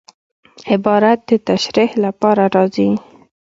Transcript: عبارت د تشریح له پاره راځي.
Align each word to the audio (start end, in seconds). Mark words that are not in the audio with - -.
عبارت 0.71 1.19
د 1.29 1.31
تشریح 1.47 1.89
له 2.03 2.09
پاره 2.19 2.45
راځي. 2.55 2.89